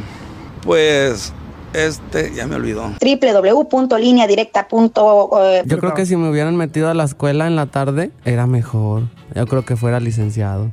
pues, 0.64 1.34
este, 1.74 2.34
ya 2.34 2.48
me 2.48 2.56
olvidó. 2.56 2.94
www.lineadirecta.com. 3.02 4.90
eh, 5.42 5.64
Yo 5.66 5.78
creo 5.80 5.94
que 5.94 6.06
si 6.06 6.16
me 6.16 6.30
hubieran 6.30 6.56
metido 6.56 6.90
a 6.90 6.94
la 6.94 7.04
escuela 7.04 7.48
en 7.48 7.56
la 7.56 7.66
tarde, 7.68 8.12
era 8.26 8.48
mejor. 8.48 9.04
Yo 9.36 9.46
creo 9.48 9.66
que 9.66 9.76
fuera 9.76 10.00
licenciado. 10.00 10.72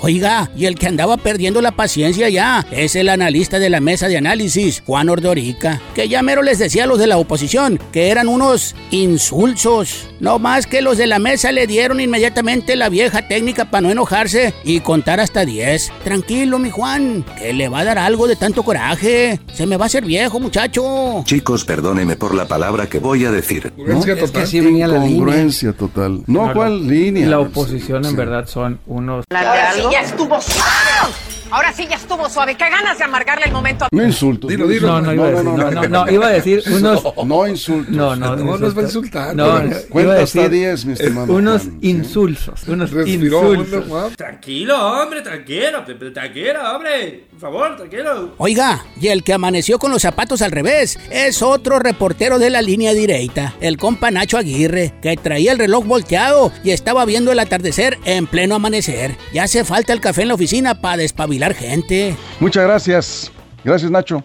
Oiga, 0.00 0.50
y 0.56 0.66
el 0.66 0.74
que 0.76 0.86
andaba 0.86 1.16
perdiendo 1.16 1.60
la 1.62 1.72
paciencia 1.72 2.28
ya 2.28 2.66
es 2.70 2.94
el 2.96 3.08
analista 3.08 3.58
de 3.58 3.70
la 3.70 3.80
mesa 3.80 4.08
de 4.08 4.16
análisis, 4.18 4.82
Juan 4.86 5.08
Ordorica, 5.08 5.80
que 5.94 6.08
ya 6.08 6.22
mero 6.22 6.42
les 6.42 6.58
decía 6.58 6.84
a 6.84 6.86
los 6.86 6.98
de 6.98 7.06
la 7.06 7.16
oposición 7.18 7.78
que 7.92 8.08
eran 8.10 8.28
unos 8.28 8.74
insulsos. 8.90 10.08
No 10.20 10.38
más 10.38 10.66
que 10.66 10.80
los 10.80 10.96
de 10.96 11.06
la 11.06 11.18
mesa 11.18 11.52
le 11.52 11.66
dieron 11.66 12.00
inmediatamente 12.00 12.76
la 12.76 12.88
vieja 12.88 13.26
técnica 13.28 13.70
para 13.70 13.82
no 13.82 13.90
enojarse 13.90 14.54
y 14.64 14.80
contar 14.80 15.20
hasta 15.20 15.44
10. 15.44 15.92
Tranquilo, 16.02 16.58
mi 16.58 16.70
Juan, 16.70 17.24
que 17.38 17.52
le 17.52 17.68
va 17.68 17.80
a 17.80 17.84
dar 17.84 17.98
algo 17.98 18.26
de 18.26 18.36
tanto 18.36 18.62
coraje. 18.62 19.38
Se 19.52 19.66
me 19.66 19.76
va 19.76 19.84
a 19.84 19.86
hacer 19.86 20.04
viejo, 20.04 20.40
muchacho. 20.40 21.22
Chicos, 21.24 21.64
perdóneme 21.64 22.16
por 22.16 22.34
la 22.34 22.46
palabra 22.46 22.88
que 22.88 22.98
voy 22.98 23.24
a 23.24 23.30
decir. 23.30 23.72
Congruencia 23.72 24.14
Es 24.14 24.20
que 24.20 24.26
total. 24.26 24.42
así 24.42 24.60
venía 24.60 24.86
la 24.86 25.04
línea. 25.04 25.72
Total. 25.76 26.22
No, 26.26 26.46
No, 26.46 26.52
¿cuál 26.52 26.86
línea? 26.86 27.26
La 27.28 27.40
oposición 27.40 28.04
en 28.04 28.16
verdad 28.16 28.46
son 28.46 28.80
unos... 28.86 29.24
Ahora 29.74 29.88
sí 29.88 29.92
ya 29.92 30.00
estuvo 30.02 30.40
suave. 30.40 31.33
Ahora 31.54 31.72
sí 31.72 31.86
ya 31.88 31.94
estuvo 31.94 32.28
suave. 32.28 32.56
Qué 32.56 32.68
ganas 32.68 32.98
de 32.98 33.04
amargarle 33.04 33.46
el 33.46 33.52
momento. 33.52 33.86
No 33.92 34.02
insultos. 34.02 34.50
Dilo, 34.50 34.66
dilo. 34.66 34.88
No, 34.88 35.00
no 35.02 35.12
iba 35.14 35.26
a 35.26 35.30
decir, 35.30 35.44
no, 35.44 35.70
no, 35.70 35.88
no, 36.04 36.10
iba 36.10 36.26
a 36.26 36.30
decir 36.30 36.62
unos... 36.66 37.04
No 37.24 37.46
insultos. 37.46 37.94
No, 37.94 38.16
no, 38.16 38.34
No, 38.34 38.58
nos 38.58 38.76
va 38.76 38.80
a 38.80 38.84
insultar. 38.84 39.36
No, 39.36 39.60
Cuenta 39.88 40.20
hasta 40.20 40.40
decir 40.40 40.50
10, 40.50 40.84
mi 40.86 40.92
estimado. 40.94 41.32
unos 41.32 41.62
Juan, 41.62 41.78
sí. 41.80 41.88
insulsos, 41.90 42.62
unos 42.66 42.90
insulsos. 43.06 43.84
Juan. 43.86 44.16
Tranquilo, 44.16 44.76
hombre, 45.00 45.22
tranquilo, 45.22 45.84
tranquilo, 46.12 46.58
hombre. 46.74 47.24
Por 47.30 47.38
favor, 47.40 47.76
tranquilo. 47.76 48.34
Oiga, 48.38 48.84
y 49.00 49.06
el 49.08 49.22
que 49.22 49.32
amaneció 49.34 49.78
con 49.78 49.92
los 49.92 50.02
zapatos 50.02 50.42
al 50.42 50.50
revés 50.50 50.98
es 51.12 51.40
otro 51.40 51.78
reportero 51.78 52.40
de 52.40 52.50
la 52.50 52.62
línea 52.62 52.94
directa, 52.94 53.54
el 53.60 53.76
compa 53.76 54.10
Nacho 54.10 54.38
Aguirre, 54.38 54.92
que 55.00 55.16
traía 55.16 55.52
el 55.52 55.58
reloj 55.58 55.84
volteado 55.84 56.50
y 56.64 56.72
estaba 56.72 57.04
viendo 57.04 57.30
el 57.30 57.38
atardecer 57.38 57.98
en 58.04 58.26
pleno 58.26 58.56
amanecer. 58.56 59.16
Ya 59.32 59.44
hace 59.44 59.64
falta 59.64 59.92
el 59.92 60.00
café 60.00 60.22
en 60.22 60.28
la 60.28 60.34
oficina 60.34 60.80
para 60.80 60.96
despabilar 60.96 61.43
gente. 61.52 62.16
Muchas 62.40 62.64
gracias. 62.64 63.32
Gracias, 63.64 63.90
Nacho. 63.90 64.22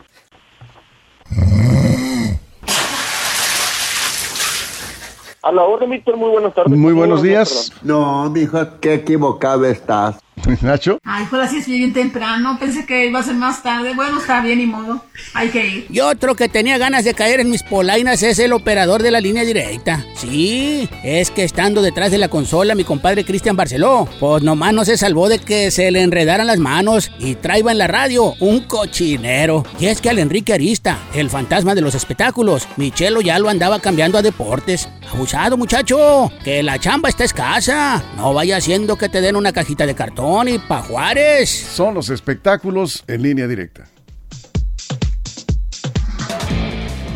A 5.42 5.52
la 5.54 5.64
orden, 5.64 5.90
Víctor, 5.90 6.18
muy 6.18 6.30
buenas 6.30 6.54
tardes. 6.54 6.78
Muy 6.78 6.92
buenos 6.92 7.22
días. 7.22 7.72
No, 7.82 8.30
mijo, 8.30 8.60
qué 8.82 8.96
equivocado 8.96 9.66
estás. 9.66 10.18
Nacho. 10.62 11.00
Ay, 11.04 11.26
pues 11.30 11.44
así 11.44 11.58
es 11.58 11.68
bien 11.68 11.94
temprano. 11.94 12.58
Pensé 12.60 12.86
que 12.86 13.08
iba 13.08 13.20
a 13.20 13.24
ser 13.24 13.36
más 13.36 13.62
tarde. 13.64 13.94
Bueno, 13.96 14.20
está 14.20 14.42
bien, 14.42 14.60
ni 14.60 14.66
modo. 14.66 15.02
Hay 15.34 15.50
que 15.50 15.66
ir. 15.66 15.88
Y 15.90 16.00
otro 16.00 16.36
que 16.36 16.50
tenía 16.50 16.78
ganas 16.78 17.04
de 17.04 17.14
caer 17.14 17.40
en 17.40 17.50
mis 17.50 17.64
polainas 17.64 18.24
es 18.24 18.40
el 18.40 18.54
operador 18.54 19.02
de 19.02 19.12
la 19.12 19.22
línea 19.22 19.44
directa. 19.44 20.06
Sí, 20.16 20.90
es 21.04 21.32
que 21.32 21.44
estando 21.44 21.82
detrás 21.82 22.12
de 22.12 22.18
la 22.18 22.30
consola 22.30 22.76
mi 22.76 22.84
compadre 22.84 23.26
Cristian 23.26 23.56
Barceló, 23.56 24.08
pues 24.20 24.44
nomás 24.44 24.74
no 24.74 24.86
se 24.86 24.98
salvó 24.98 25.30
de 25.30 25.40
que 25.40 25.72
se 25.72 25.92
le 25.92 26.02
enredaran 26.04 26.48
las 26.48 26.60
manos 26.60 27.12
y 27.20 27.36
traiba 27.36 27.72
en 27.72 27.78
la 27.78 27.88
radio 27.88 28.34
un 28.40 28.62
cochinero. 28.62 29.64
Y 29.80 29.88
es 29.88 30.02
que 30.02 30.10
al 30.10 30.20
Enrique 30.20 30.54
Arista, 30.54 31.00
el 31.14 31.30
fantasma 31.30 31.76
de 31.76 31.82
los 31.82 31.96
espectáculos, 31.96 32.68
Michelo 32.78 33.22
ya 33.22 33.40
lo 33.40 33.50
andaba 33.50 33.80
cambiando 33.80 34.18
a 34.18 34.22
deportes. 34.22 34.90
Abusado 35.12 35.58
muchacho, 35.58 36.32
que 36.44 36.62
la 36.62 36.78
chamba 36.80 37.10
está 37.10 37.24
escasa. 37.24 38.04
No 38.16 38.34
vaya 38.34 38.58
haciendo 38.58 38.96
que 38.96 39.10
te 39.10 39.22
den 39.22 39.36
una 39.36 39.52
cajita 39.52 39.86
de 39.86 39.96
cartón 39.96 40.48
y 40.48 40.60
pa' 40.60 40.84
Juárez. 40.84 41.50
Son 41.50 41.94
los 41.94 42.10
espectáculos 42.10 43.04
en 43.08 43.24
línea 43.24 43.48
directa. 43.48 43.86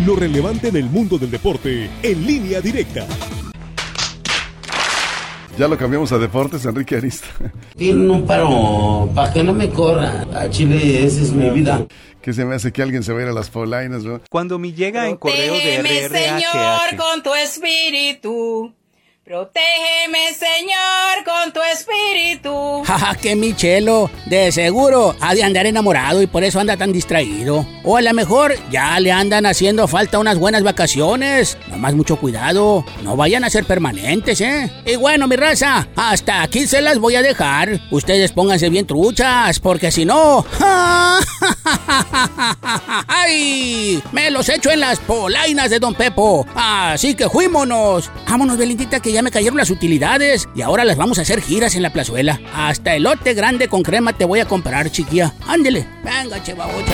Lo 0.05 0.15
relevante 0.15 0.69
en 0.69 0.75
el 0.75 0.85
mundo 0.85 1.17
del 1.17 1.31
deporte 1.31 1.89
en 2.01 2.27
línea 2.27 2.61
directa. 2.61 3.07
Ya 5.57 5.67
lo 5.67 5.77
cambiamos 5.77 6.11
a 6.11 6.17
deportes, 6.17 6.65
Enrique 6.65 6.95
Arista. 6.95 7.27
Tienen 7.77 8.09
un 8.09 8.25
paro 8.25 9.09
para 9.13 9.31
que 9.31 9.43
no 9.43 9.53
me 9.53 9.69
corra. 9.69 10.25
A 10.33 10.49
Chile, 10.49 11.05
esa 11.05 11.21
es 11.21 11.31
mi 11.31 11.49
vida. 11.51 11.85
Que 12.21 12.33
se 12.33 12.43
me 12.43 12.55
hace 12.55 12.71
que 12.71 12.81
alguien 12.81 13.03
se 13.03 13.13
va 13.13 13.19
a 13.19 13.23
ir 13.23 13.27
a 13.29 13.33
las 13.33 13.49
polainas, 13.51 14.03
¿no? 14.03 14.19
Cuando 14.31 14.57
me 14.57 14.73
llega 14.73 15.07
en 15.07 15.17
correo 15.17 15.53
de 15.53 15.59
Protégeme, 15.59 16.09
Señor, 16.09 16.89
RRHH. 16.91 16.97
con 16.97 17.23
tu 17.23 17.35
espíritu. 17.35 18.73
Protégeme, 19.25 20.33
Señor, 20.37 21.23
con 21.23 21.53
tu 21.53 21.61
espíritu. 21.61 22.83
Jaja, 22.85 23.15
que 23.15 23.37
Michelo, 23.37 24.11
de 24.25 24.51
seguro 24.51 25.15
ha 25.21 25.33
de 25.33 25.43
andar 25.43 25.65
enamorado 25.65 26.21
y 26.21 26.27
por 26.27 26.43
eso 26.43 26.59
anda 26.59 26.75
tan 26.75 26.91
distraído. 26.91 27.65
O 27.85 27.95
a 27.95 28.01
lo 28.01 28.13
mejor 28.13 28.53
ya 28.69 28.99
le 28.99 29.13
andan 29.13 29.45
haciendo 29.45 29.87
falta 29.87 30.19
unas 30.19 30.37
buenas 30.37 30.63
vacaciones. 30.63 31.57
Nomás 31.69 31.93
mucho 31.93 32.17
cuidado, 32.17 32.83
no 33.01 33.15
vayan 33.15 33.45
a 33.45 33.49
ser 33.49 33.63
permanentes, 33.63 34.41
¿eh? 34.41 34.69
Y 34.85 34.97
bueno, 34.97 35.25
mi 35.29 35.37
raza, 35.37 35.87
hasta 35.95 36.41
aquí 36.41 36.67
se 36.67 36.81
las 36.81 36.99
voy 36.99 37.15
a 37.15 37.21
dejar. 37.21 37.79
Ustedes 37.91 38.33
pónganse 38.33 38.69
bien 38.69 38.85
truchas, 38.85 39.57
porque 39.61 39.89
si 39.89 40.03
no... 40.03 40.45
¡Ay! 43.07 44.03
Me 44.11 44.29
los 44.31 44.49
echo 44.49 44.69
en 44.69 44.81
las 44.81 44.99
polainas 44.99 45.69
de 45.69 45.79
Don 45.79 45.95
Pepo. 45.95 46.45
Así 46.55 47.15
que 47.15 47.29
fuímonos. 47.29 48.11
Vámonos, 48.27 48.57
Belindita, 48.57 48.99
que 48.99 49.12
ya 49.13 49.21
me 49.21 49.31
cayeron 49.31 49.57
las 49.57 49.69
utilidades 49.69 50.49
y 50.55 50.61
ahora 50.61 50.83
las 50.83 50.97
vamos 50.97 51.19
a 51.19 51.21
hacer 51.21 51.41
giras 51.41 51.75
en 51.75 51.83
la 51.83 51.93
plazuela. 51.93 52.41
Hasta 52.53 52.95
elote 52.95 53.33
grande 53.33 53.67
con 53.67 53.83
crema 53.83 54.13
te 54.13 54.25
voy 54.25 54.39
a 54.39 54.45
comprar, 54.45 54.89
chiquilla. 54.91 55.33
Ándele. 55.47 55.87
Venga, 56.03 56.41
chevabocha. 56.43 56.93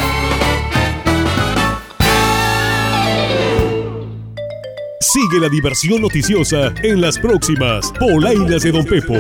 Sigue 5.02 5.40
la 5.40 5.50
diversión 5.50 6.02
noticiosa 6.02 6.74
en 6.84 7.02
las 7.02 7.18
próximas 7.18 7.91
polainas 8.00 8.62
de 8.62 8.72
Don 8.72 8.85
Pepo. 8.85 9.16